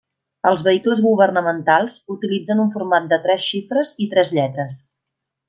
Els 0.51 0.61
vehicles 0.67 1.01
governamentals 1.07 1.97
utilitzen 2.15 2.63
un 2.65 2.73
format 2.79 3.07
de 3.13 3.21
tres 3.27 3.47
xifres 3.51 3.93
i 4.07 4.09
tres 4.15 4.33
lletres. 4.41 4.81